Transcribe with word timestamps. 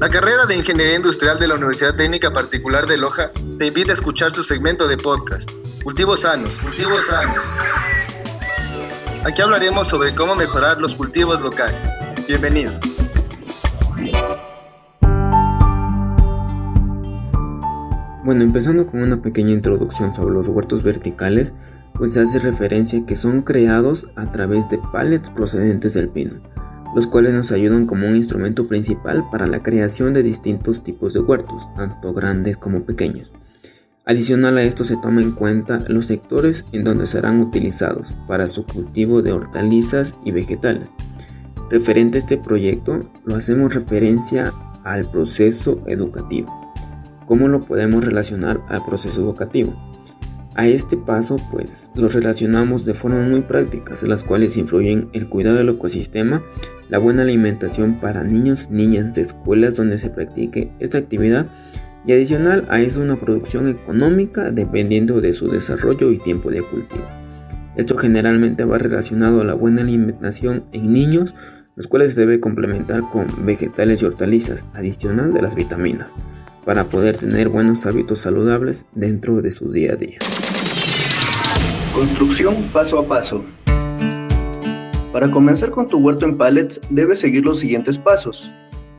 La 0.00 0.08
carrera 0.08 0.46
de 0.46 0.56
Ingeniería 0.56 0.96
Industrial 0.96 1.38
de 1.38 1.46
la 1.46 1.56
Universidad 1.56 1.94
Técnica 1.94 2.32
Particular 2.32 2.86
de 2.86 2.96
Loja 2.96 3.30
te 3.58 3.66
invita 3.66 3.90
a 3.90 3.92
escuchar 3.92 4.32
su 4.32 4.42
segmento 4.42 4.88
de 4.88 4.96
podcast, 4.96 5.50
Cultivos 5.84 6.20
Sanos, 6.20 6.58
Cultivos 6.58 7.06
Sanos. 7.06 7.44
Aquí 9.26 9.42
hablaremos 9.42 9.88
sobre 9.88 10.14
cómo 10.14 10.34
mejorar 10.36 10.78
los 10.78 10.94
cultivos 10.94 11.42
locales. 11.42 11.76
Bienvenidos. 12.26 12.78
Bueno, 18.24 18.42
empezando 18.42 18.86
con 18.86 19.02
una 19.02 19.20
pequeña 19.20 19.50
introducción 19.50 20.14
sobre 20.14 20.32
los 20.32 20.48
huertos 20.48 20.82
verticales, 20.82 21.52
pues 21.92 22.14
se 22.14 22.20
hace 22.20 22.38
referencia 22.38 23.04
que 23.04 23.16
son 23.16 23.42
creados 23.42 24.06
a 24.16 24.32
través 24.32 24.66
de 24.70 24.78
pallets 24.94 25.28
procedentes 25.28 25.92
del 25.92 26.08
pino 26.08 26.40
los 26.94 27.06
cuales 27.06 27.34
nos 27.34 27.52
ayudan 27.52 27.86
como 27.86 28.08
un 28.08 28.16
instrumento 28.16 28.66
principal 28.66 29.24
para 29.30 29.46
la 29.46 29.62
creación 29.62 30.12
de 30.12 30.22
distintos 30.22 30.82
tipos 30.82 31.14
de 31.14 31.20
huertos, 31.20 31.62
tanto 31.76 32.12
grandes 32.12 32.56
como 32.56 32.84
pequeños. 32.84 33.30
Adicional 34.04 34.58
a 34.58 34.62
esto 34.62 34.84
se 34.84 34.96
toma 34.96 35.20
en 35.20 35.32
cuenta 35.32 35.78
los 35.88 36.06
sectores 36.06 36.64
en 36.72 36.84
donde 36.84 37.06
serán 37.06 37.38
utilizados 37.40 38.12
para 38.26 38.48
su 38.48 38.64
cultivo 38.64 39.22
de 39.22 39.32
hortalizas 39.32 40.14
y 40.24 40.32
vegetales. 40.32 40.90
Referente 41.70 42.18
a 42.18 42.20
este 42.20 42.36
proyecto, 42.36 43.08
lo 43.24 43.36
hacemos 43.36 43.74
referencia 43.74 44.52
al 44.82 45.08
proceso 45.10 45.82
educativo. 45.86 46.74
¿Cómo 47.26 47.46
lo 47.46 47.60
podemos 47.60 48.04
relacionar 48.04 48.60
al 48.68 48.84
proceso 48.84 49.20
educativo? 49.20 49.89
A 50.60 50.66
este 50.66 50.98
paso, 50.98 51.38
pues, 51.50 51.90
los 51.94 52.12
relacionamos 52.12 52.84
de 52.84 52.92
forma 52.92 53.26
muy 53.26 53.40
prácticas, 53.40 54.02
las 54.02 54.24
cuales 54.24 54.58
influyen 54.58 55.08
el 55.14 55.26
cuidado 55.26 55.56
del 55.56 55.70
ecosistema, 55.70 56.42
la 56.90 56.98
buena 56.98 57.22
alimentación 57.22 57.94
para 57.98 58.24
niños, 58.24 58.68
niñas 58.68 59.14
de 59.14 59.22
escuelas 59.22 59.76
donde 59.76 59.96
se 59.96 60.10
practique 60.10 60.70
esta 60.78 60.98
actividad 60.98 61.46
y 62.06 62.12
adicional 62.12 62.66
a 62.68 62.78
eso 62.82 63.00
una 63.00 63.16
producción 63.16 63.68
económica 63.68 64.50
dependiendo 64.50 65.22
de 65.22 65.32
su 65.32 65.48
desarrollo 65.48 66.10
y 66.10 66.18
tiempo 66.18 66.50
de 66.50 66.60
cultivo. 66.60 67.08
Esto 67.76 67.96
generalmente 67.96 68.66
va 68.66 68.76
relacionado 68.76 69.40
a 69.40 69.44
la 69.44 69.54
buena 69.54 69.80
alimentación 69.80 70.64
en 70.72 70.92
niños, 70.92 71.34
los 71.74 71.86
cuales 71.86 72.12
se 72.12 72.20
debe 72.20 72.38
complementar 72.38 73.00
con 73.10 73.46
vegetales 73.46 74.02
y 74.02 74.04
hortalizas, 74.04 74.66
adicional 74.74 75.32
de 75.32 75.40
las 75.40 75.54
vitaminas, 75.54 76.08
para 76.66 76.84
poder 76.84 77.16
tener 77.16 77.48
buenos 77.48 77.86
hábitos 77.86 78.18
saludables 78.18 78.84
dentro 78.94 79.40
de 79.40 79.52
su 79.52 79.72
día 79.72 79.94
a 79.94 79.96
día. 79.96 80.18
Construcción 81.94 82.54
paso 82.72 83.00
a 83.00 83.04
paso. 83.04 83.44
Para 85.12 85.28
comenzar 85.28 85.70
con 85.70 85.88
tu 85.88 85.98
huerto 85.98 86.24
en 86.24 86.38
pallets, 86.38 86.80
debes 86.88 87.18
seguir 87.18 87.44
los 87.44 87.58
siguientes 87.58 87.98
pasos. 87.98 88.48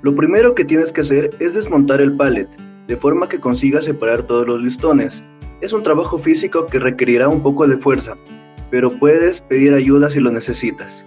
Lo 0.01 0.13
primero 0.13 0.53
que 0.53 0.65
tienes 0.65 0.91
que 0.91 0.99
hacer 0.99 1.35
es 1.39 1.53
desmontar 1.53 2.01
el 2.01 2.17
pallet, 2.17 2.49
de 2.87 2.97
forma 2.97 3.29
que 3.29 3.39
consigas 3.39 3.85
separar 3.85 4.23
todos 4.23 4.45
los 4.45 4.61
listones. 4.61 5.23
Es 5.61 5.71
un 5.71 5.83
trabajo 5.83 6.19
físico 6.19 6.65
que 6.65 6.79
requerirá 6.79 7.29
un 7.29 7.41
poco 7.41 7.65
de 7.65 7.77
fuerza, 7.77 8.15
pero 8.69 8.89
puedes 8.89 9.39
pedir 9.39 9.73
ayuda 9.73 10.09
si 10.09 10.19
lo 10.19 10.29
necesitas. 10.29 11.05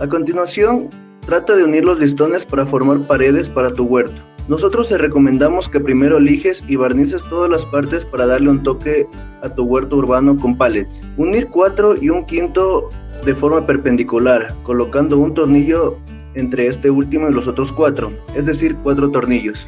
A 0.00 0.08
continuación, 0.08 0.88
trata 1.24 1.54
de 1.54 1.62
unir 1.62 1.84
los 1.84 2.00
listones 2.00 2.44
para 2.44 2.66
formar 2.66 3.06
paredes 3.06 3.48
para 3.48 3.72
tu 3.72 3.84
huerto. 3.84 4.20
Nosotros 4.46 4.88
te 4.88 4.98
recomendamos 4.98 5.70
que 5.70 5.80
primero 5.80 6.18
eliges 6.18 6.62
y 6.68 6.76
barnices 6.76 7.22
todas 7.30 7.50
las 7.50 7.64
partes 7.64 8.04
para 8.04 8.26
darle 8.26 8.50
un 8.50 8.62
toque 8.62 9.06
a 9.42 9.48
tu 9.48 9.64
huerto 9.64 9.96
urbano 9.96 10.36
con 10.36 10.58
pallets. 10.58 11.02
Unir 11.16 11.48
cuatro 11.48 11.94
y 11.98 12.10
un 12.10 12.26
quinto 12.26 12.90
de 13.24 13.34
forma 13.34 13.66
perpendicular, 13.66 14.54
colocando 14.62 15.18
un 15.18 15.32
tornillo 15.32 15.96
entre 16.34 16.66
este 16.66 16.90
último 16.90 17.30
y 17.30 17.32
los 17.32 17.48
otros 17.48 17.72
cuatro, 17.72 18.12
es 18.34 18.44
decir, 18.44 18.76
cuatro 18.82 19.10
tornillos. 19.10 19.66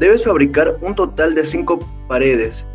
Debes 0.00 0.24
fabricar 0.24 0.76
un 0.80 0.96
total 0.96 1.36
de 1.36 1.44
cinco 1.44 1.78
paredes, 2.08 2.66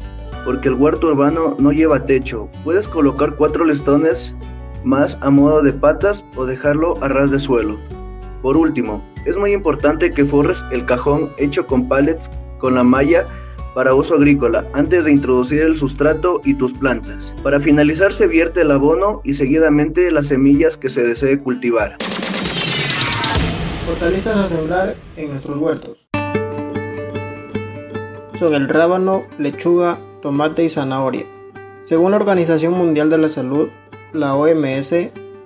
porque 0.45 0.69
el 0.69 0.75
huerto 0.75 1.08
urbano 1.08 1.55
no 1.59 1.73
lleva 1.73 2.05
techo. 2.05 2.48
Puedes 2.64 2.87
colocar 2.87 3.36
cuatro 3.36 3.65
listones 3.65 4.33
más 4.86 5.17
a 5.21 5.30
modo 5.30 5.61
de 5.61 5.73
patas 5.73 6.26
o 6.37 6.45
dejarlo 6.45 6.93
a 7.02 7.09
ras 7.09 7.32
de 7.32 7.39
suelo. 7.39 7.77
Por 8.42 8.55
último, 8.55 9.02
es 9.26 9.36
muy 9.38 9.54
importante 9.54 10.11
que 10.11 10.26
forres 10.26 10.64
el 10.72 10.86
cajón 10.86 11.30
hecho 11.38 11.66
con 11.66 11.88
pallets 11.88 12.30
con 12.60 12.76
la 12.76 12.84
malla 12.84 13.26
para 13.73 13.95
uso 13.95 14.16
agrícola 14.16 14.66
antes 14.73 15.06
de 15.06 15.11
introducir 15.11 15.61
el 15.61 15.78
sustrato 15.78 16.42
y 16.44 16.54
tus 16.54 16.73
plantas. 16.73 17.33
Para 17.44 17.60
finalizar 17.60 18.14
se 18.14 18.28
vierte 18.28 18.62
el 18.62 18.72
abono 18.72 19.22
y 19.23 19.33
seguidamente 19.33 20.12
las 20.12 20.28
semillas 20.28 20.78
que 20.78 20.89
se 20.89 21.04
desee 21.04 21.39
cultivar. 21.39 21.98
Hortalizas 23.89 24.38
a 24.38 24.48
sembrar 24.48 24.95
en 25.17 25.30
nuestros 25.30 25.58
huertos. 25.58 25.98
Son 28.39 28.54
el 28.54 28.70
rábano, 28.70 29.23
lechuga, 29.38 29.98
tomate 30.22 30.64
y 30.64 30.70
zanahoria. 30.70 31.26
Según 31.83 32.12
la 32.12 32.17
Organización 32.17 32.73
Mundial 32.73 33.10
de 33.10 33.17
la 33.17 33.30
Salud, 33.30 33.67
la 34.14 34.36
OMS, 34.36 34.94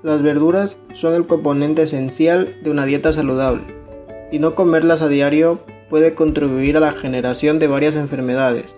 las 0.08 0.22
verduras 0.22 0.78
son 0.94 1.14
el 1.16 1.28
componente 1.28 1.84
esencial 1.84 2.56
de 2.64 2.72
una 2.72 2.86
dieta 2.86 3.12
saludable 3.12 3.64
y 4.32 4.40
no 4.40 4.56
comerlas 4.56 5.02
a 5.02 5.10
diario 5.10 5.60
puede 5.90 6.14
contribuir 6.14 6.78
a 6.78 6.80
la 6.80 6.94
generación 6.94 7.60
de 7.60 7.68
varias 7.68 7.96
enfermedades, 7.96 8.78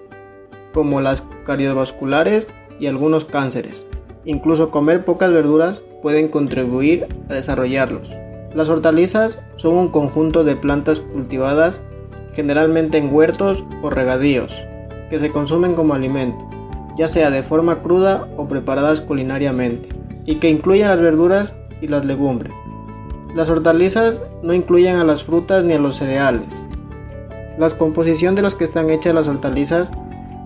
como 0.73 1.01
las 1.01 1.21
cardiovasculares 1.45 2.47
y 2.79 2.87
algunos 2.87 3.25
cánceres. 3.25 3.85
Incluso 4.25 4.71
comer 4.71 5.05
pocas 5.05 5.31
verduras 5.31 5.83
pueden 6.01 6.29
contribuir 6.29 7.05
a 7.29 7.35
desarrollarlos. 7.35 8.09
Las 8.55 8.69
hortalizas 8.69 9.37
son 9.55 9.75
un 9.75 9.89
conjunto 9.89 10.43
de 10.43 10.55
plantas 10.55 10.99
cultivadas 10.99 11.79
generalmente 12.33 12.97
en 12.97 13.13
huertos 13.13 13.63
o 13.83 13.91
regadíos, 13.91 14.59
que 15.11 15.19
se 15.19 15.29
consumen 15.29 15.75
como 15.75 15.93
alimento, 15.93 16.39
ya 16.97 17.07
sea 17.07 17.29
de 17.29 17.43
forma 17.43 17.83
cruda 17.83 18.27
o 18.35 18.47
preparadas 18.47 19.01
culinariamente, 19.01 19.98
y 20.25 20.35
que 20.35 20.49
incluyen 20.49 20.87
las 20.87 21.01
verduras 21.01 21.55
y 21.81 21.87
las 21.87 22.05
legumbres. 22.05 22.53
Las 23.35 23.49
hortalizas 23.49 24.21
no 24.43 24.53
incluyen 24.53 24.95
a 24.95 25.03
las 25.03 25.23
frutas 25.23 25.63
ni 25.63 25.73
a 25.73 25.79
los 25.79 25.97
cereales, 25.97 26.63
la 27.59 27.69
composición 27.71 28.35
de 28.35 28.41
las 28.41 28.55
que 28.55 28.63
están 28.63 28.89
hechas 28.89 29.13
las 29.13 29.27
hortalizas 29.27 29.91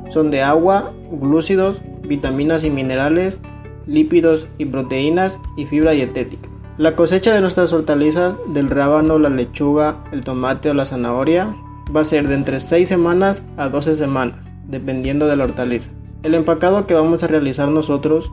son 0.09 0.31
de 0.31 0.41
agua, 0.41 0.91
glúcidos, 1.11 1.79
vitaminas 2.07 2.63
y 2.63 2.71
minerales, 2.71 3.39
lípidos 3.85 4.47
y 4.57 4.65
proteínas 4.65 5.37
y 5.55 5.67
fibra 5.67 5.91
dietética. 5.91 6.49
La 6.79 6.95
cosecha 6.95 7.31
de 7.31 7.41
nuestras 7.41 7.71
hortalizas, 7.71 8.35
del 8.47 8.67
rábano, 8.67 9.19
la 9.19 9.29
lechuga, 9.29 10.03
el 10.11 10.23
tomate 10.23 10.71
o 10.71 10.73
la 10.73 10.85
zanahoria, 10.85 11.55
va 11.95 12.01
a 12.01 12.05
ser 12.05 12.27
de 12.27 12.33
entre 12.33 12.59
6 12.59 12.87
semanas 12.87 13.43
a 13.57 13.69
12 13.69 13.93
semanas, 13.93 14.51
dependiendo 14.65 15.27
de 15.27 15.35
la 15.35 15.43
hortaliza. 15.43 15.91
El 16.23 16.33
empacado 16.33 16.87
que 16.87 16.95
vamos 16.95 17.21
a 17.21 17.27
realizar 17.27 17.69
nosotros 17.69 18.31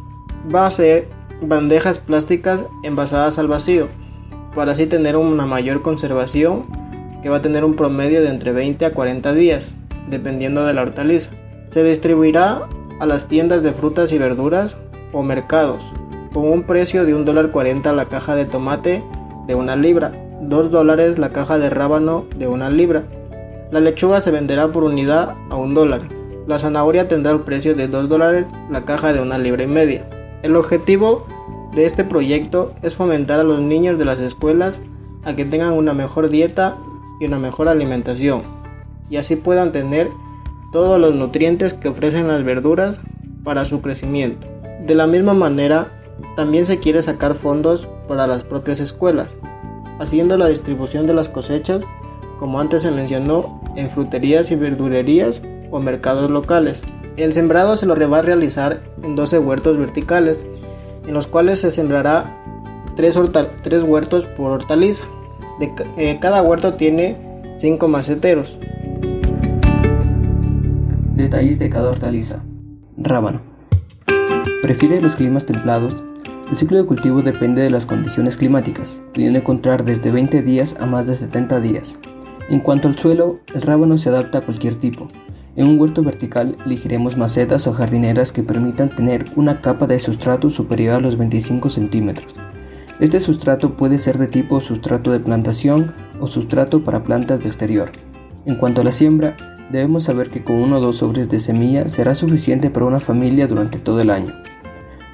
va 0.55 0.67
a 0.67 0.71
ser 0.71 1.07
bandejas 1.43 1.99
plásticas 1.99 2.65
envasadas 2.83 3.39
al 3.39 3.49
vacío, 3.49 3.89
para 4.55 4.73
así 4.73 4.87
tener 4.87 5.17
una 5.17 5.47
mayor 5.47 5.83
conservación 5.83 6.65
que 7.23 7.29
va 7.29 7.37
a 7.37 7.43
tener 7.43 7.65
un 7.65 7.75
promedio 7.75 8.23
de 8.23 8.31
entre 8.31 8.53
20 8.53 8.85
a 8.85 8.93
40 8.93 9.33
días, 9.35 9.75
dependiendo 10.09 10.65
de 10.67 10.75
la 10.75 10.83
hortaliza. 10.83 11.31
Se 11.67 11.85
distribuirá 11.85 12.63
a 12.99 13.07
las 13.07 13.29
tiendas 13.29 13.63
de 13.63 13.73
frutas 13.73 14.13
y 14.13 14.19
verduras 14.19 14.77
o 15.13 15.23
mercados, 15.23 15.85
con 16.33 16.49
un 16.49 16.65
precio 16.65 17.05
de 17.05 17.15
$1.40 17.15 17.95
la 17.95 18.07
caja 18.07 18.37
de 18.37 18.45
tomate 18.45 19.03
de 19.47 19.55
una 19.55 19.77
libra, 19.77 20.13
2 20.43 20.71
dólares 20.71 21.19
la 21.19 21.31
caja 21.31 21.59
de 21.59 21.71
rábano 21.71 22.25
de 22.37 22.49
una 22.49 22.71
libra. 22.71 23.05
La 23.71 23.81
lechuga 23.81 24.21
se 24.21 24.31
venderá 24.31 24.69
por 24.69 24.85
unidad 24.85 25.35
a 25.51 25.57
un 25.57 25.75
dólar. 25.75 26.03
La 26.47 26.59
zanahoria 26.59 27.07
tendrá 27.07 27.33
el 27.33 27.41
precio 27.41 27.75
de 27.75 27.87
2 27.87 28.09
dólares 28.09 28.47
la 28.71 28.85
caja 28.85 29.13
de 29.13 29.21
una 29.21 29.39
libra 29.39 29.63
y 29.63 29.69
media. 29.69 30.05
El 30.43 30.57
objetivo 30.57 31.27
de 31.75 31.87
este 31.87 32.05
proyecto 32.05 32.75
es 32.83 32.97
fomentar 32.97 33.41
a 33.41 33.45
los 33.45 33.61
niños 33.61 33.99
de 33.99 34.05
las 34.05 34.19
escuelas 34.19 34.81
a 35.25 35.37
que 35.37 35.45
tengan 35.45 35.73
una 35.73 35.95
mejor 35.95 36.29
dieta 36.29 36.77
y 37.21 37.27
una 37.27 37.39
mejor 37.39 37.69
alimentación, 37.69 38.43
y 39.09 39.17
así 39.17 39.37
puedan 39.37 39.73
tener 39.73 40.09
todos 40.73 41.01
los 41.01 41.15
nutrientes 41.15 41.75
que 41.75 41.89
ofrecen 41.89 42.29
las 42.29 42.45
verduras 42.45 43.01
para 43.45 43.65
su 43.65 43.83
crecimiento. 43.83 44.47
De 44.85 44.95
la 44.95 45.07
misma 45.07 45.35
manera, 45.35 45.89
también 46.37 46.67
se 46.67 46.79
quiere 46.79 47.03
sacar 47.03 47.35
fondos 47.35 47.89
para 48.09 48.27
las 48.27 48.45
propias 48.45 48.81
escuelas, 48.81 49.29
haciendo 49.99 50.37
la 50.37 50.49
distribución 50.49 51.07
de 51.07 51.15
las 51.15 51.29
cosechas, 51.29 51.85
como 52.39 52.61
antes 52.61 52.83
se 52.83 52.91
mencionó, 52.91 53.61
en 53.77 53.91
fruterías 53.91 54.51
y 54.51 54.57
verdurerías 54.57 55.43
o 55.71 55.79
mercados 55.81 56.31
locales. 56.31 56.83
El 57.17 57.33
sembrado 57.33 57.77
se 57.77 57.87
lo 57.87 58.11
va 58.11 58.19
a 58.19 58.23
realizar 58.23 58.81
en 59.03 59.15
12 59.15 59.39
huertos 59.39 59.77
verticales, 59.77 60.47
en 61.07 61.15
los 61.15 61.27
cuales 61.27 61.61
se 61.61 61.71
sembrará 61.71 62.41
3, 62.97 63.19
3 63.63 63.83
huertos 63.83 64.25
por 64.25 64.53
hortaliza. 64.53 65.05
Eh, 65.97 66.19
cada 66.21 66.43
huerto 66.43 66.75
tiene 66.75 67.17
5 67.59 67.89
maceteros. 67.89 68.59
Detalles 71.15 71.59
de 71.59 71.71
cada 71.71 71.91
hortaliza. 71.91 72.43
Rábano. 72.97 73.43
Prefiere 74.63 75.01
los 75.01 75.17
climas 75.17 75.47
templados. 75.47 76.03
El 76.51 76.57
ciclo 76.57 76.79
de 76.79 76.85
cultivo 76.85 77.23
depende 77.23 77.63
de 77.63 77.71
las 77.71 77.87
condiciones 77.87 78.37
climáticas, 78.37 79.01
pudiendo 79.15 79.39
encontrar 79.39 79.85
desde 79.85 80.11
20 80.11 80.43
días 80.43 80.77
a 80.81 80.87
más 80.87 81.07
de 81.07 81.15
70 81.15 81.61
días. 81.61 81.99
En 82.49 82.61
cuanto 82.61 82.89
al 82.89 82.99
suelo, 82.99 83.39
el 83.55 83.63
rábano 83.63 83.97
se 83.99 84.09
adapta 84.09 84.39
a 84.39 84.41
cualquier 84.41 84.75
tipo. 84.75 85.07
En 85.61 85.69
un 85.69 85.79
huerto 85.79 86.03
vertical 86.03 86.57
elegiremos 86.65 87.19
macetas 87.19 87.67
o 87.67 87.75
jardineras 87.75 88.33
que 88.33 88.43
permitan 88.43 88.89
tener 88.89 89.27
una 89.37 89.61
capa 89.61 89.87
de 89.87 90.01
sustrato 90.01 90.49
superior 90.49 90.95
a 90.95 91.01
los 91.01 91.19
25 91.19 91.69
centímetros. 91.69 92.35
Este 92.99 93.21
sustrato 93.21 93.77
puede 93.77 93.99
ser 93.99 94.17
de 94.17 94.27
tipo 94.27 94.63
sustrato 94.63 95.13
de 95.13 95.21
plantación 95.21 95.93
o 96.19 96.29
sustrato 96.29 96.83
para 96.83 97.05
plantas 97.05 97.41
de 97.41 97.49
exterior. 97.49 97.93
En 98.47 98.55
cuanto 98.55 98.81
a 98.81 98.85
la 98.85 98.91
siembra, 98.91 99.37
debemos 99.71 100.05
saber 100.05 100.31
que 100.31 100.43
con 100.43 100.57
uno 100.57 100.79
o 100.79 100.81
dos 100.81 100.97
sobres 100.97 101.29
de 101.29 101.41
semilla 101.41 101.91
será 101.91 102.15
suficiente 102.15 102.71
para 102.71 102.87
una 102.87 103.01
familia 103.01 103.47
durante 103.47 103.79
todo 103.79 104.01
el 104.01 104.09
año. 104.09 104.33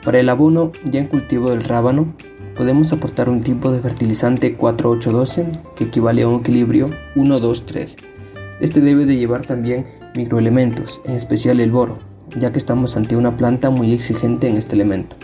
Para 0.04 0.20
el 0.20 0.28
abono 0.28 0.70
ya 0.88 1.00
en 1.00 1.08
cultivo 1.08 1.50
del 1.50 1.64
rábano, 1.64 2.14
podemos 2.56 2.92
aportar 2.92 3.28
un 3.28 3.40
tipo 3.40 3.72
de 3.72 3.80
fertilizante 3.80 4.54
4812 4.54 5.44
que 5.74 5.84
equivale 5.86 6.22
a 6.22 6.28
un 6.28 6.38
equilibrio 6.38 6.90
1-2-3. 7.16 8.15
Este 8.58 8.80
debe 8.80 9.04
de 9.04 9.16
llevar 9.16 9.44
también 9.44 9.86
microelementos, 10.14 11.02
en 11.04 11.14
especial 11.14 11.60
el 11.60 11.70
boro, 11.70 11.98
ya 12.38 12.52
que 12.52 12.58
estamos 12.58 12.96
ante 12.96 13.14
una 13.14 13.36
planta 13.36 13.68
muy 13.68 13.92
exigente 13.92 14.48
en 14.48 14.56
este 14.56 14.74
elemento. 14.74 15.16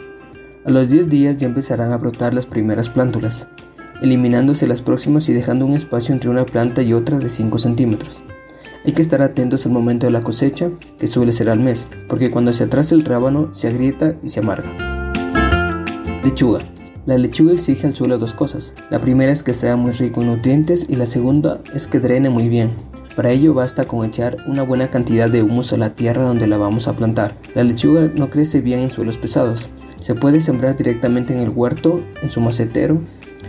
A 0.67 0.71
los 0.71 0.91
10 0.91 1.09
días 1.09 1.39
ya 1.39 1.47
empezarán 1.47 1.93
a 1.93 1.97
brotar 1.97 2.35
las 2.35 2.45
primeras 2.45 2.91
plántulas, 2.91 3.49
eliminándose 4.03 4.67
las 4.67 4.83
próximas 4.83 5.29
y 5.31 5.33
dejando 5.33 5.65
un 5.65 5.73
espacio 5.73 6.13
entre 6.13 6.29
una 6.29 6.45
planta 6.45 6.83
y 6.83 6.93
otra 6.93 7.19
de 7.19 7.31
5 7.31 7.59
centímetros. 7.59 8.23
Hay 8.85 8.93
que 8.93 9.03
estar 9.03 9.23
atentos 9.23 9.65
al 9.65 9.73
momento 9.73 10.07
de 10.07 10.13
la 10.13 10.21
cosecha, 10.21 10.71
que 10.99 11.07
suele 11.07 11.33
ser 11.33 11.49
al 11.49 11.61
mes, 11.61 11.87
porque 12.09 12.31
cuando 12.31 12.53
se 12.53 12.65
atrasa 12.65 12.95
el 12.95 13.05
rábano 13.05 13.49
se 13.55 13.69
agrieta 13.69 14.15
y 14.23 14.29
se 14.29 14.41
amarga. 14.41 14.71
Lechuga. 16.23 16.59
La 17.07 17.17
lechuga 17.17 17.55
exige 17.55 17.87
al 17.87 17.95
suelo 17.95 18.19
dos 18.19 18.35
cosas. 18.35 18.75
La 18.91 19.01
primera 19.01 19.33
es 19.33 19.43
que 19.43 19.55
sea 19.55 19.77
muy 19.77 19.93
rico 19.93 20.21
en 20.21 20.29
nutrientes 20.29 20.87
y 20.89 20.97
la 20.97 21.07
segunda 21.07 21.61
es 21.75 21.87
que 21.87 21.99
drene 21.99 22.29
muy 22.29 22.49
bien. 22.49 22.92
Para 23.17 23.31
ello 23.31 23.53
basta 23.53 23.85
con 23.85 24.07
echar 24.07 24.39
una 24.47 24.63
buena 24.63 24.91
cantidad 24.91 25.29
de 25.29 25.43
humus 25.43 25.73
a 25.73 25.77
la 25.77 25.95
tierra 25.95 26.23
donde 26.23 26.47
la 26.47 26.57
vamos 26.57 26.89
a 26.89 26.97
plantar. 26.97 27.37
La 27.55 27.63
lechuga 27.63 28.11
no 28.17 28.31
crece 28.31 28.61
bien 28.61 28.81
en 28.81 28.91
suelos 28.91 29.19
pesados. 29.19 29.69
Se 30.01 30.15
puede 30.15 30.41
sembrar 30.41 30.77
directamente 30.77 31.35
en 31.35 31.41
el 31.41 31.51
huerto, 31.51 32.03
en 32.23 32.31
su 32.31 32.41
macetero, 32.41 33.01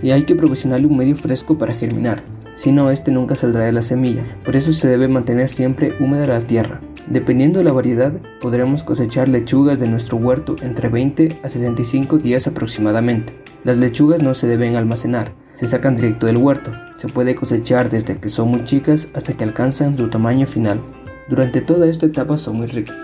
y 0.02 0.12
hay 0.12 0.24
que 0.24 0.36
proporcionarle 0.36 0.88
un 0.88 0.98
medio 0.98 1.16
fresco 1.16 1.58
para 1.58 1.74
germinar. 1.74 2.24
Si 2.56 2.72
no, 2.72 2.92
este 2.92 3.12
nunca 3.12 3.36
saldrá 3.36 3.64
de 3.64 3.72
la 3.72 3.82
semilla. 3.82 4.24
Por 4.44 4.56
eso 4.56 4.74
se 4.74 4.88
debe 4.88 5.08
mantener 5.08 5.50
siempre 5.50 5.94
húmeda 6.00 6.28
la 6.28 6.42
tierra. 6.42 6.82
Dependiendo 7.08 7.60
de 7.60 7.66
la 7.66 7.74
variedad, 7.74 8.14
podremos 8.42 8.84
cosechar 8.84 9.28
lechugas 9.28 9.80
de 9.80 9.88
nuestro 9.88 10.18
huerto 10.18 10.56
entre 10.62 10.90
20 10.90 11.40
a 11.42 11.50
65 11.50 12.18
días 12.18 12.48
aproximadamente. 12.48 13.34
Las 13.64 13.78
lechugas 13.78 14.22
no 14.22 14.34
se 14.34 14.48
deben 14.48 14.76
almacenar, 14.76 15.34
se 15.54 15.68
sacan 15.68 15.96
directo 15.96 16.26
del 16.26 16.38
huerto. 16.38 16.72
Se 16.98 17.08
puede 17.08 17.36
cosechar 17.36 17.90
desde 17.90 18.18
que 18.18 18.30
son 18.30 18.50
muy 18.50 18.64
chicas 18.64 19.10
hasta 19.14 19.34
que 19.34 19.44
alcanzan 19.44 19.98
su 19.98 20.10
tamaño 20.10 20.48
final. 20.48 20.82
Durante 21.30 21.62
toda 21.62 21.88
esta 21.88 22.06
etapa 22.06 22.38
son 22.38 22.58
muy 22.58 22.68
ricas. 22.68 22.96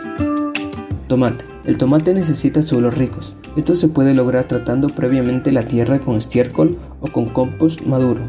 Tomate. 1.08 1.46
El 1.66 1.78
tomate 1.78 2.14
necesita 2.14 2.64
suelos 2.64 2.98
ricos. 2.98 3.36
Esto 3.56 3.76
se 3.76 3.88
puede 3.88 4.14
lograr 4.14 4.46
tratando 4.46 4.88
previamente 4.88 5.52
la 5.52 5.64
tierra 5.64 6.00
con 6.00 6.16
estiércol 6.16 6.78
o 7.02 7.08
con 7.08 7.30
compost 7.30 7.82
maduro. 7.82 8.22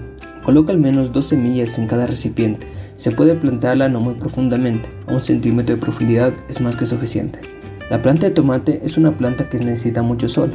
Coloca 0.44 0.72
al 0.72 0.78
menos 0.78 1.12
dos 1.12 1.26
semillas 1.26 1.78
en 1.78 1.86
cada 1.86 2.06
recipiente. 2.06 2.66
Se 2.96 3.10
puede 3.12 3.34
plantarla 3.34 3.88
no 3.88 4.00
muy 4.00 4.14
profundamente, 4.14 4.88
un 5.08 5.22
centímetro 5.22 5.74
de 5.74 5.80
profundidad 5.80 6.32
es 6.48 6.60
más 6.60 6.76
que 6.76 6.86
suficiente. 6.86 7.40
La 7.90 8.02
planta 8.02 8.26
de 8.26 8.32
tomate 8.32 8.80
es 8.84 8.96
una 8.96 9.16
planta 9.16 9.48
que 9.48 9.58
necesita 9.58 10.02
mucho 10.02 10.28
sol. 10.28 10.52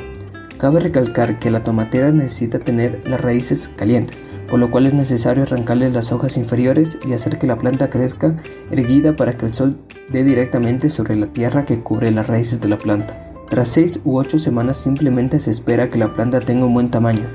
Cabe 0.58 0.80
recalcar 0.80 1.40
que 1.40 1.52
la 1.52 1.64
tomatera 1.64 2.12
necesita 2.12 2.60
tener 2.60 3.02
las 3.08 3.22
raíces 3.22 3.70
calientes, 3.76 4.32
por 4.50 4.60
lo 4.60 4.72
cual 4.72 4.86
es 4.86 4.94
necesario 4.94 5.44
arrancarle 5.44 5.90
las 5.90 6.12
hojas 6.12 6.38
inferiores 6.38 6.98
y 7.08 7.14
hacer 7.14 7.38
que 7.38 7.48
la 7.48 7.58
planta 7.58 7.90
crezca 7.90 8.36
erguida 8.72 9.16
para 9.16 9.38
que 9.38 9.46
el 9.46 9.54
sol 9.54 9.78
dé 10.10 10.24
directamente 10.24 10.90
sobre 10.90 11.16
la 11.16 11.28
tierra 11.28 11.66
que 11.66 11.82
cubre 11.82 12.12
las 12.12 12.28
raíces 12.28 12.62
de 12.62 12.70
la 12.70 12.78
planta. 12.78 13.34
Tras 13.50 13.70
6 13.70 14.02
u 14.06 14.18
8 14.18 14.40
semanas 14.40 14.78
simplemente 14.78 15.40
se 15.40 15.52
espera 15.52 15.90
que 15.90 16.00
la 16.00 16.14
planta 16.14 16.40
tenga 16.40 16.66
un 16.66 16.74
buen 16.74 16.90
tamaño, 16.90 17.26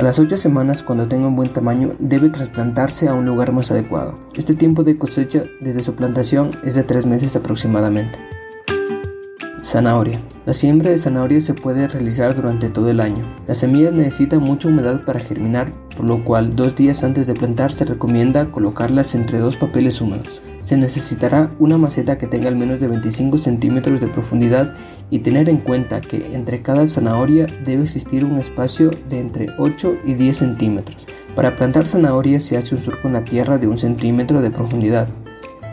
a 0.00 0.02
las 0.02 0.18
8 0.18 0.38
semanas, 0.38 0.82
cuando 0.82 1.08
tenga 1.08 1.28
un 1.28 1.36
buen 1.36 1.52
tamaño, 1.52 1.94
debe 1.98 2.30
trasplantarse 2.30 3.06
a 3.06 3.12
un 3.12 3.26
lugar 3.26 3.52
más 3.52 3.70
adecuado. 3.70 4.18
Este 4.34 4.54
tiempo 4.54 4.82
de 4.82 4.96
cosecha 4.96 5.44
desde 5.60 5.82
su 5.82 5.94
plantación 5.94 6.52
es 6.64 6.74
de 6.74 6.84
3 6.84 7.04
meses 7.04 7.36
aproximadamente. 7.36 8.18
Zanahoria. 9.62 10.20
La 10.46 10.54
siembra 10.54 10.90
de 10.90 10.98
zanahoria 10.98 11.40
se 11.40 11.54
puede 11.54 11.86
realizar 11.86 12.34
durante 12.34 12.70
todo 12.70 12.90
el 12.90 13.00
año. 13.00 13.24
Las 13.46 13.58
semillas 13.58 13.92
necesitan 13.92 14.40
mucha 14.40 14.68
humedad 14.68 15.04
para 15.04 15.20
germinar, 15.20 15.72
por 15.96 16.06
lo 16.06 16.24
cual 16.24 16.56
dos 16.56 16.76
días 16.76 17.04
antes 17.04 17.26
de 17.26 17.34
plantar 17.34 17.72
se 17.72 17.84
recomienda 17.84 18.50
colocarlas 18.50 19.14
entre 19.14 19.38
dos 19.38 19.56
papeles 19.56 20.00
húmedos. 20.00 20.40
Se 20.62 20.76
necesitará 20.76 21.50
una 21.58 21.78
maceta 21.78 22.18
que 22.18 22.26
tenga 22.26 22.48
al 22.48 22.56
menos 22.56 22.80
de 22.80 22.88
25 22.88 23.38
centímetros 23.38 24.00
de 24.00 24.08
profundidad 24.08 24.74
y 25.10 25.20
tener 25.20 25.48
en 25.48 25.58
cuenta 25.58 26.00
que 26.00 26.34
entre 26.34 26.62
cada 26.62 26.86
zanahoria 26.86 27.46
debe 27.64 27.82
existir 27.82 28.24
un 28.24 28.38
espacio 28.38 28.90
de 29.08 29.20
entre 29.20 29.48
8 29.58 29.94
y 30.04 30.14
10 30.14 30.36
centímetros. 30.36 31.06
Para 31.34 31.56
plantar 31.56 31.86
zanahoria 31.86 32.40
se 32.40 32.56
hace 32.56 32.74
un 32.74 32.82
surco 32.82 33.08
en 33.08 33.14
la 33.14 33.24
tierra 33.24 33.58
de 33.58 33.68
un 33.68 33.78
centímetro 33.78 34.42
de 34.42 34.50
profundidad. 34.50 35.08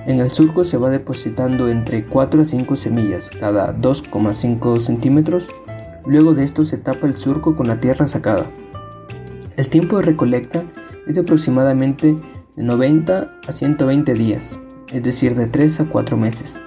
En 0.07 0.19
el 0.19 0.31
surco 0.31 0.65
se 0.65 0.77
va 0.77 0.89
depositando 0.89 1.69
entre 1.69 2.07
4 2.07 2.41
a 2.41 2.45
5 2.45 2.75
semillas 2.75 3.29
cada 3.29 3.75
2,5 3.75 4.79
centímetros. 4.79 5.47
Luego 6.07 6.33
de 6.33 6.43
esto 6.43 6.65
se 6.65 6.77
tapa 6.77 7.05
el 7.05 7.17
surco 7.17 7.55
con 7.55 7.67
la 7.67 7.79
tierra 7.79 8.07
sacada. 8.07 8.49
El 9.55 9.69
tiempo 9.69 9.97
de 9.97 10.03
recolecta 10.03 10.63
es 11.05 11.19
aproximadamente 11.19 12.17
de 12.55 12.63
90 12.63 13.31
a 13.47 13.51
120 13.51 14.15
días 14.15 14.57
es 14.91 15.03
decir, 15.03 15.35
de 15.35 15.47
3 15.47 15.81
a 15.81 15.89
4 15.89 16.17
meses, 16.17 16.59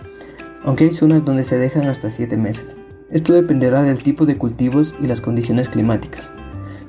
aunque 0.65 0.85
hay 0.85 0.93
zonas 0.93 1.25
donde 1.25 1.45
se 1.45 1.59
dejan 1.59 1.89
hasta 1.89 2.11
7 2.11 2.37
meses. 2.37 2.77
Esto 3.11 3.33
dependerá 3.33 3.83
del 3.83 4.03
tipo 4.03 4.27
de 4.27 4.39
cultivos 4.39 4.95
y 5.01 5.07
las 5.07 5.21
condiciones 5.21 5.69
climáticas. 5.69 6.33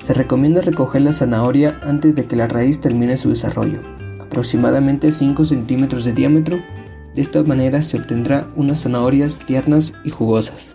Se 0.02 0.14
recomienda 0.14 0.60
recoger 0.60 1.02
la 1.02 1.12
zanahoria 1.12 1.78
antes 1.82 2.14
de 2.14 2.26
que 2.26 2.36
la 2.36 2.48
raíz 2.48 2.80
termine 2.80 3.16
su 3.16 3.30
desarrollo, 3.30 3.80
aproximadamente 4.32 5.12
5 5.12 5.44
centímetros 5.44 6.04
de 6.04 6.14
diámetro. 6.14 6.58
De 7.14 7.20
esta 7.20 7.42
manera 7.42 7.82
se 7.82 7.98
obtendrá 7.98 8.48
unas 8.56 8.82
zanahorias 8.82 9.36
tiernas 9.36 9.92
y 10.04 10.10
jugosas. 10.10 10.72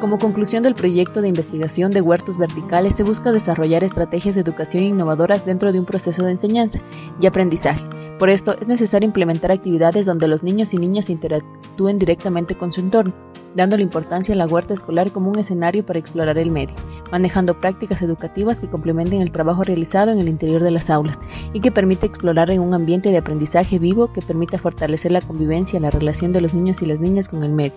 Como 0.00 0.18
conclusión 0.18 0.62
del 0.62 0.76
proyecto 0.76 1.22
de 1.22 1.28
investigación 1.28 1.90
de 1.90 2.02
huertos 2.02 2.38
verticales, 2.38 2.94
se 2.94 3.02
busca 3.02 3.32
desarrollar 3.32 3.82
estrategias 3.82 4.36
de 4.36 4.42
educación 4.42 4.84
innovadoras 4.84 5.44
dentro 5.44 5.72
de 5.72 5.80
un 5.80 5.86
proceso 5.86 6.24
de 6.24 6.32
enseñanza 6.32 6.78
y 7.20 7.26
aprendizaje. 7.26 7.84
Por 8.18 8.30
esto, 8.30 8.56
es 8.60 8.68
necesario 8.68 9.06
implementar 9.06 9.50
actividades 9.50 10.06
donde 10.06 10.28
los 10.28 10.44
niños 10.44 10.72
y 10.72 10.78
niñas 10.78 11.10
interactúen 11.10 11.98
directamente 11.98 12.54
con 12.54 12.70
su 12.70 12.80
entorno 12.80 13.12
dándole 13.54 13.82
importancia 13.82 14.34
a 14.34 14.38
la 14.38 14.46
huerta 14.46 14.74
escolar 14.74 15.12
como 15.12 15.30
un 15.30 15.38
escenario 15.38 15.84
para 15.84 15.98
explorar 15.98 16.38
el 16.38 16.50
medio, 16.50 16.74
manejando 17.10 17.58
prácticas 17.58 18.02
educativas 18.02 18.60
que 18.60 18.68
complementen 18.68 19.20
el 19.20 19.30
trabajo 19.30 19.64
realizado 19.64 20.12
en 20.12 20.18
el 20.18 20.28
interior 20.28 20.62
de 20.62 20.70
las 20.70 20.90
aulas 20.90 21.18
y 21.52 21.60
que 21.60 21.70
permite 21.70 22.06
explorar 22.06 22.50
en 22.50 22.60
un 22.60 22.74
ambiente 22.74 23.10
de 23.10 23.18
aprendizaje 23.18 23.78
vivo 23.78 24.12
que 24.12 24.22
permita 24.22 24.58
fortalecer 24.58 25.12
la 25.12 25.20
convivencia, 25.20 25.80
la 25.80 25.90
relación 25.90 26.32
de 26.32 26.40
los 26.40 26.54
niños 26.54 26.82
y 26.82 26.86
las 26.86 27.00
niñas 27.00 27.28
con 27.28 27.42
el 27.44 27.52
medio, 27.52 27.74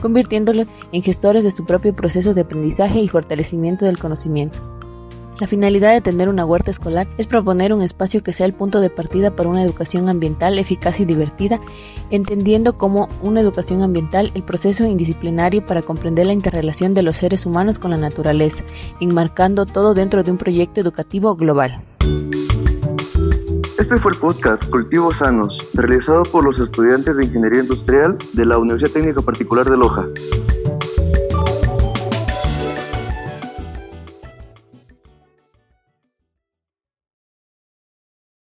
convirtiéndolos 0.00 0.66
en 0.92 1.02
gestores 1.02 1.44
de 1.44 1.50
su 1.50 1.64
propio 1.64 1.94
proceso 1.94 2.34
de 2.34 2.42
aprendizaje 2.42 3.00
y 3.00 3.08
fortalecimiento 3.08 3.84
del 3.84 3.98
conocimiento. 3.98 4.79
La 5.40 5.46
finalidad 5.46 5.94
de 5.94 6.02
tener 6.02 6.28
una 6.28 6.44
huerta 6.44 6.70
escolar 6.70 7.08
es 7.16 7.26
proponer 7.26 7.72
un 7.72 7.80
espacio 7.80 8.22
que 8.22 8.34
sea 8.34 8.44
el 8.44 8.52
punto 8.52 8.80
de 8.80 8.90
partida 8.90 9.34
para 9.34 9.48
una 9.48 9.62
educación 9.62 10.10
ambiental 10.10 10.58
eficaz 10.58 11.00
y 11.00 11.06
divertida, 11.06 11.60
entendiendo 12.10 12.76
como 12.76 13.08
una 13.22 13.40
educación 13.40 13.80
ambiental 13.80 14.32
el 14.34 14.42
proceso 14.42 14.84
indisciplinario 14.84 15.64
para 15.64 15.80
comprender 15.80 16.26
la 16.26 16.34
interrelación 16.34 16.92
de 16.92 17.04
los 17.04 17.16
seres 17.16 17.46
humanos 17.46 17.78
con 17.78 17.90
la 17.90 17.96
naturaleza, 17.96 18.64
enmarcando 19.00 19.64
todo 19.64 19.94
dentro 19.94 20.22
de 20.22 20.30
un 20.30 20.36
proyecto 20.36 20.78
educativo 20.82 21.34
global. 21.36 21.80
Este 23.78 23.96
fue 23.96 24.12
el 24.12 24.18
podcast 24.18 24.68
Cultivos 24.68 25.16
Sanos, 25.16 25.66
realizado 25.72 26.24
por 26.24 26.44
los 26.44 26.60
estudiantes 26.60 27.16
de 27.16 27.24
Ingeniería 27.24 27.62
Industrial 27.62 28.18
de 28.34 28.44
la 28.44 28.58
Universidad 28.58 28.90
Técnica 28.90 29.22
Particular 29.22 29.70
de 29.70 29.78
Loja. 29.78 30.06